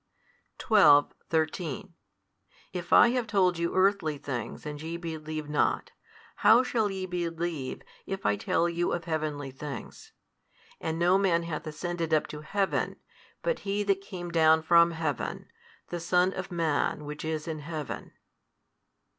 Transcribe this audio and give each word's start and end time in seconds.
12, 0.57 1.13
13 1.29 1.93
If 2.73 2.91
I 2.91 3.09
have 3.09 3.27
told 3.27 3.59
you 3.59 3.75
earthly 3.75 4.17
things 4.17 4.65
and 4.65 4.81
ye 4.81 4.97
believe 4.97 5.47
not, 5.47 5.91
how 6.37 6.63
shall 6.63 6.89
ye 6.89 7.05
believe, 7.05 7.83
if 8.07 8.25
I 8.25 8.35
tell 8.35 8.67
you 8.67 8.93
of 8.93 9.05
heavenly 9.05 9.51
things? 9.51 10.11
And 10.79 10.97
no 10.97 11.19
man 11.19 11.43
hath 11.43 11.67
ascended 11.67 12.15
up 12.15 12.25
to 12.29 12.41
heaven, 12.41 12.95
but 13.43 13.59
He 13.59 13.83
that 13.83 14.01
came 14.01 14.31
down 14.31 14.63
from 14.63 14.89
heaven, 14.89 15.51
the 15.89 15.99
Son 15.99 16.33
of 16.33 16.51
man 16.51 17.05
Which 17.05 17.23
is 17.23 17.47
in 17.47 17.59
heaven. 17.59 18.13